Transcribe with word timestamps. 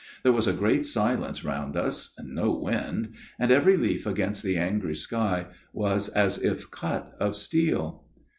There 0.23 0.31
was 0.33 0.47
a 0.47 0.53
great 0.53 0.87
silence 0.87 1.43
round 1.45 1.77
us, 1.77 2.15
and 2.17 2.33
no 2.33 2.49
wind, 2.57 3.13
and 3.37 3.51
every 3.51 3.77
leaf 3.77 4.07
against 4.07 4.41
the 4.41 4.57
angry 4.57 4.95
sky 4.95 5.45
was 5.73 6.09
as 6.09 6.39
if 6.39 6.71
cut 6.71 7.13
of 7.19 7.35
steel. 7.35 8.03